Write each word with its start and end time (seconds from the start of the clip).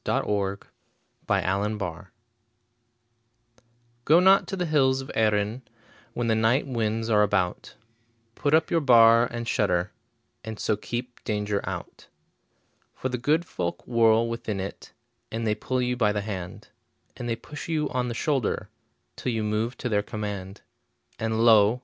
Y 0.03 0.17
Z 0.19 0.25
The 0.25 0.57
Wind 1.27 1.37
on 1.47 1.77
the 1.77 1.85
Hills 1.85 2.05
GO 4.03 4.19
not 4.19 4.47
to 4.47 4.55
the 4.55 4.65
hills 4.65 4.99
of 4.99 5.11
Erinn 5.15 5.61
When 6.15 6.25
the 6.25 6.33
night 6.33 6.65
winds 6.65 7.07
are 7.11 7.21
about, 7.21 7.75
Put 8.33 8.55
up 8.55 8.71
your 8.71 8.79
bar 8.81 9.25
and 9.27 9.47
shutter, 9.47 9.91
And 10.43 10.59
so 10.59 10.75
keep 10.75 11.23
danger 11.23 11.61
out. 11.69 12.07
For 12.95 13.09
the 13.09 13.19
good 13.19 13.45
folk 13.45 13.85
whirl 13.85 14.27
within 14.27 14.59
it, 14.59 14.91
And 15.31 15.45
they 15.45 15.53
pull 15.53 15.79
you 15.83 15.95
by 15.95 16.11
the 16.11 16.21
hand, 16.21 16.69
And 17.15 17.29
they 17.29 17.35
push 17.35 17.69
you 17.69 17.87
on 17.91 18.07
the 18.07 18.15
shoulder, 18.15 18.69
Till 19.15 19.31
you 19.31 19.43
move 19.43 19.77
to 19.77 19.87
their 19.87 20.01
command. 20.01 20.61
And 21.19 21.45
lo! 21.45 21.79